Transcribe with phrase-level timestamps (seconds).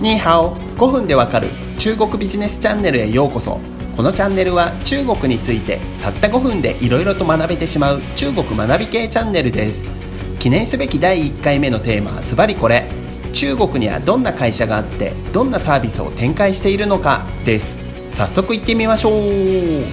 [0.00, 3.60] ニーハオ5分でわかる中国ビジネスチャンネルへようこそ。
[3.96, 9.94] このチャンネルは中国についてたった5分でいろいろと学べてしまう中国学び系チャンネルです。
[10.40, 12.86] 記念すべき第1回目のテーマはズバリこれ。
[13.32, 17.76] 中国にはどんな会社があってどんなサービスを展開しているのかです。
[18.08, 19.84] 早速行ってみましょう。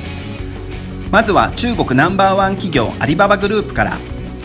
[1.12, 4.00] まずは中国ナンバーワン企業アリババグループから。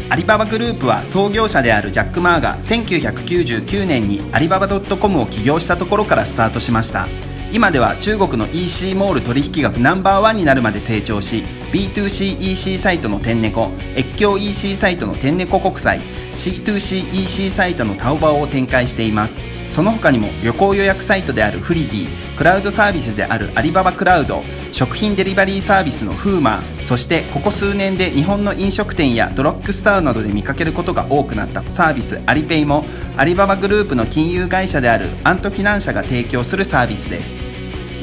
[0.09, 7.09] アリババグループは創業者であるジャック・マーが1999年にアリババ .com を起業したところからスタートしました。
[7.53, 16.01] 今では中国の EC モール取引額ナンバーワンになるまで成長し B2CEC サイトの天猫越境 EC サイトの天猫国際
[16.35, 19.46] C2CEC サイトのタオバオを展開しています。
[19.69, 24.43] その他にも旅行予約サイトであるフリディクラウドサービスであるアリババクラウド
[24.73, 32.85] 食品デリバリーサービスのフーマーそしてここ数年で日本の飲食店やドロッグスターなどで見かけることが多くなったサービスアリペイも
[33.17, 37.47] アリババグループの金融会社であるアントフィナンシャが提供するサービスです。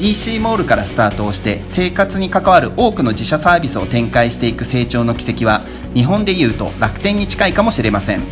[0.00, 5.62] EC モールからスタートをして生活に関わる多くの自社サービスを展開していく成長の軌跡は
[5.94, 8.22] 日本でいうと楽天に近いかもしれません。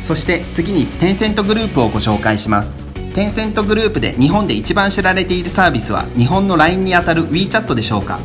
[0.00, 2.78] そして次にテンセントグループをご紹介します。
[3.14, 8.20] テンセントグループで日本で一番知られているサービスは日本の LINE にあたる WeChat でしょうか。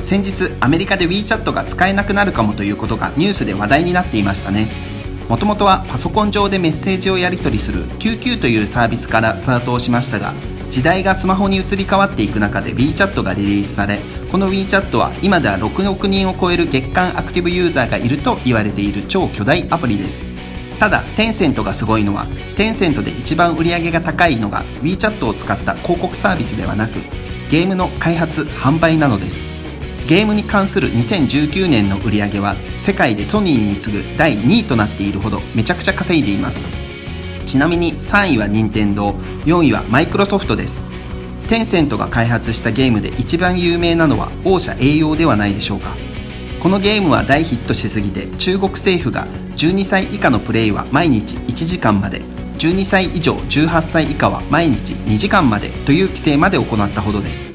[0.00, 4.68] 先日アメリカで WeChat が使えなくなるかもということがニュースで話題になっていましたね。
[5.28, 10.34] もともとはパソコン上でメッセージをやり取りする QQ というサービスからスタートをしましたが
[10.70, 14.00] 時代がスマホに移り変わっていく中で WeChat がリリースされ
[14.32, 20.29] この WeChat は今では6億人を超える月間アクティブユーザーがいると言われている超巨大アプリです。
[20.80, 26.94] ただテンセントがすごいのはテンセントで一番売り上げが高いのが WeChat を使った広告サービスではなく
[27.50, 29.44] ゲームの開発販売なのです。
[30.08, 36.66] ゲームに関する2019年の売り上げは世界でソニーに次ぐ第2位となっているほどめちゃくちゃ稼いでいます。
[37.44, 39.10] ちなみに3位は任天堂
[39.44, 40.80] 4位はマイクロソフトです。
[41.48, 45.94] テンセントが開発したゲームで一番有名なのは王者栄養ではないでしょうか。
[46.60, 49.26] このゲームは大ヒットしすぎて中国政府が
[49.56, 52.20] 12歳以下のプレイは毎日1時間まで
[52.58, 57.50] 12歳以上18歳以下は毎日2時間までという規制まで行ったほどです。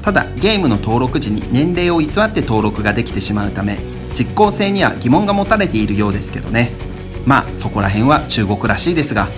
[0.00, 3.78] ただゲームの登録時に年齢を偽って登録ができてしまうため
[4.14, 6.72] 実効性には疑問が持たれているようですけどね。
[7.26, 9.28] まあそこら辺は中国らしいですが。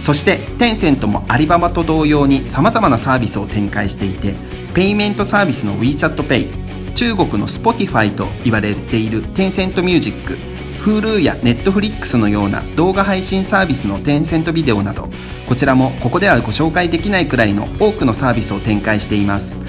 [0.00, 4.34] そしてテンセントもアリババと同様に様々なサービスを展開していて
[4.74, 6.57] ペイメントサービスの WeChatPay
[6.98, 10.36] 中国の Spotify と言われているテンセントミュージック
[10.82, 15.08] Hulu や Netflix のような動画配信サービスのテンセントビデオなど
[15.46, 19.60] こちらもここではご紹介できないくらいの多くのサービスを展開しています。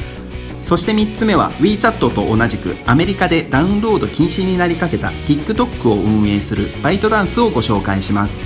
[0.63, 8.41] そして3つ目は WeChat と同じくアメリカでダウンロード禁止になりかけた TikTok を運営するバイトダンスをご紹介します。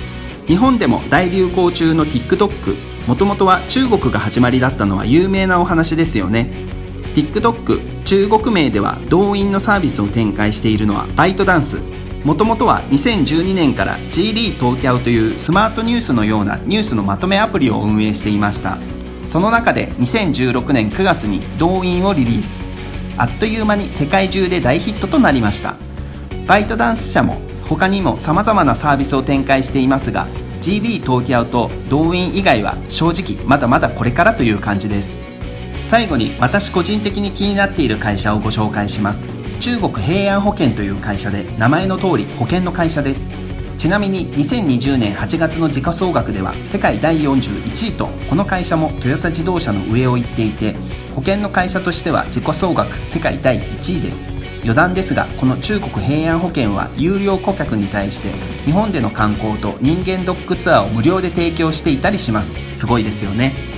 [0.46, 6.73] 日本でも大流行中の TikTok もともとは中国が始まりだったのは有名なお話ですよね。
[7.14, 11.78] TikTok 中国名では動員のサービスを展開しているのはバイトダンス。
[12.24, 18.78] もともとは2012年から G リー東京というスマートニュースのようなニュースのまとめアプリを運営していました。
[19.24, 22.64] その中で2016年9月に動員をリリース。
[23.16, 25.76] あっという間に世界中で大ヒットとなりました。
[26.48, 30.26] バイトダンス社も他にも様々なサービスを展開していますが
[30.60, 35.33] G リー東京と動員以外は正直まだまだこれからという感じです。
[35.94, 39.28] 最後に私個人的に気になっている会社をご紹介します。
[39.60, 43.30] 中国平安保険という会社で名前の通り保険の会社です。
[43.78, 50.74] ちなみに2020年8月の時価総額では世界第41位とこの会社もトヨタ自動車の上を行っていて
[51.14, 54.28] 保険の会社としては時価総額世界第1位です。
[54.64, 58.32] 余談ですがこの中国平安保険は有料顧客に対して
[58.64, 62.50] 日本での観光と人間ドックツアーを無料で提供していたりします。
[62.72, 63.73] すごいですよね。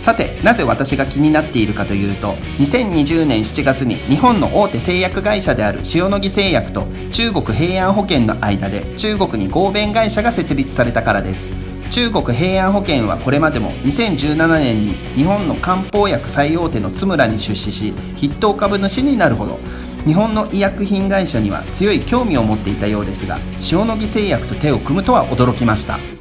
[0.00, 11.50] さてなぜ私が気になっているかというと2020年7月に日本の大手製薬会社である塩野義製薬と中国平安保険の間で中国に合弁会社が設立されたからです。
[11.90, 19.58] 中国平安保険はこれまでも2017年に日本の漢方薬最大手の津村に出資し筆頭株主になるほど
[20.06, 23.38] 日本の医薬品会社には強い興味を持っていたようですが
[23.72, 26.19] 塩野義製薬と手を組むとは驚きました。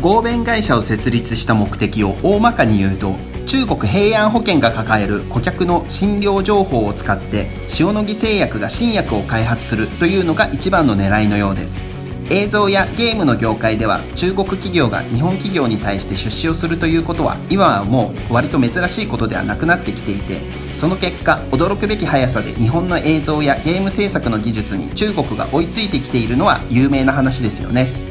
[0.00, 7.48] 合弁会社を設立した目的を大まかに言うと中国平安保険が抱える顧客の診療情報を使って
[7.78, 11.82] 塩野義製薬が新薬を開発するというのが一番の狙いのようです。
[12.30, 20.40] 映像やゲームの業界では中国企業が日本企業に対して出資をするということは今はもう割と珍しいことではなくなってきていて
[20.76, 28.09] その結果驚くべき速さで日本の映像やゲーム制作の技術に中国が追いついてきているのは有名な話ですよね。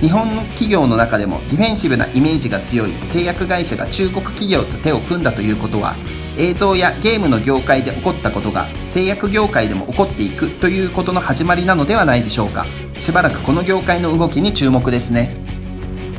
[0.00, 5.96] 日本の企業の中でもディフェンシブなイメージが強い製薬会社が中国企業と手を組んだということは
[6.36, 12.66] 映像やゲームの業界で起こったことが製薬業界でも起こっていくということの始まりなのではないでしょうか。
[12.98, 15.34] しばらくこの業界の動きに注目ですね。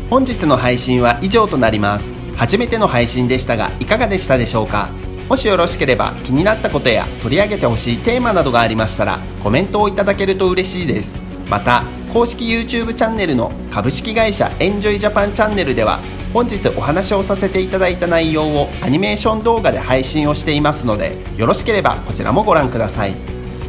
[0.09, 2.13] 本日の配信は以上となります。
[2.35, 4.89] 初めての配信でしたがいかがでしたでしょうか。
[5.29, 11.21] もしよろしければ気になったことや取り上げてほしいテーマなどがありましたらコメントをいただけると嬉しいです。
[11.50, 16.01] また公式 YouTube チャンネルの株式会社エンジョイジャパンチャンネルでは
[16.33, 23.15] 本日お話をさせていただいた内容をアニメーション動画で配信をしていますのでよろしければこちらもご覧ください。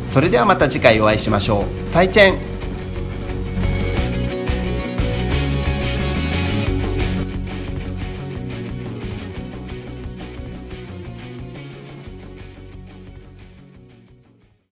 [0.06, 1.84] それではまた次回お会いしましょう。
[1.84, 2.57] 再チェン